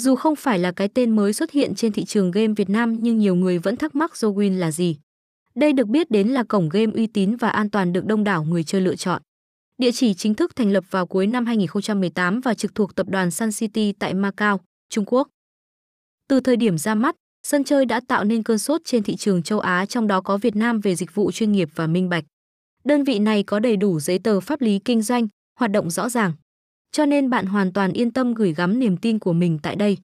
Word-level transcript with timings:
Dù 0.00 0.16
không 0.16 0.36
phải 0.36 0.58
là 0.58 0.72
cái 0.72 0.88
tên 0.88 1.16
mới 1.16 1.32
xuất 1.32 1.50
hiện 1.50 1.74
trên 1.74 1.92
thị 1.92 2.04
trường 2.04 2.30
game 2.30 2.52
Việt 2.56 2.70
Nam 2.70 2.96
nhưng 3.00 3.18
nhiều 3.18 3.34
người 3.34 3.58
vẫn 3.58 3.76
thắc 3.76 3.94
mắc 3.94 4.12
Zowin 4.12 4.58
là 4.58 4.70
gì. 4.70 4.96
Đây 5.54 5.72
được 5.72 5.88
biết 5.88 6.10
đến 6.10 6.28
là 6.28 6.44
cổng 6.44 6.68
game 6.68 6.92
uy 6.94 7.06
tín 7.06 7.36
và 7.36 7.48
an 7.48 7.70
toàn 7.70 7.92
được 7.92 8.04
đông 8.04 8.24
đảo 8.24 8.44
người 8.44 8.64
chơi 8.64 8.80
lựa 8.80 8.96
chọn. 8.96 9.22
Địa 9.78 9.92
chỉ 9.92 10.14
chính 10.14 10.34
thức 10.34 10.56
thành 10.56 10.72
lập 10.72 10.84
vào 10.90 11.06
cuối 11.06 11.26
năm 11.26 11.46
2018 11.46 12.40
và 12.40 12.54
trực 12.54 12.74
thuộc 12.74 12.94
tập 12.94 13.08
đoàn 13.08 13.30
Sun 13.30 13.50
City 13.52 13.92
tại 13.92 14.14
Macau, 14.14 14.60
Trung 14.90 15.04
Quốc. 15.04 15.28
Từ 16.28 16.40
thời 16.40 16.56
điểm 16.56 16.78
ra 16.78 16.94
mắt, 16.94 17.16
sân 17.42 17.64
chơi 17.64 17.86
đã 17.86 18.00
tạo 18.08 18.24
nên 18.24 18.42
cơn 18.42 18.58
sốt 18.58 18.80
trên 18.84 19.02
thị 19.02 19.16
trường 19.16 19.42
châu 19.42 19.60
Á 19.60 19.86
trong 19.86 20.06
đó 20.06 20.20
có 20.20 20.36
Việt 20.36 20.56
Nam 20.56 20.80
về 20.80 20.94
dịch 20.94 21.14
vụ 21.14 21.30
chuyên 21.32 21.52
nghiệp 21.52 21.68
và 21.74 21.86
minh 21.86 22.08
bạch. 22.08 22.24
Đơn 22.84 23.04
vị 23.04 23.18
này 23.18 23.42
có 23.42 23.58
đầy 23.58 23.76
đủ 23.76 24.00
giấy 24.00 24.18
tờ 24.18 24.40
pháp 24.40 24.60
lý 24.60 24.78
kinh 24.78 25.02
doanh, 25.02 25.28
hoạt 25.58 25.70
động 25.70 25.90
rõ 25.90 26.08
ràng. 26.08 26.32
Cho 26.92 27.06
nên 27.06 27.30
bạn 27.30 27.46
hoàn 27.46 27.72
toàn 27.72 27.92
yên 27.92 28.10
tâm 28.10 28.34
gửi 28.34 28.54
gắm 28.54 28.78
niềm 28.78 28.96
tin 28.96 29.18
của 29.18 29.32
mình 29.32 29.58
tại 29.62 29.76
đây. 29.76 29.96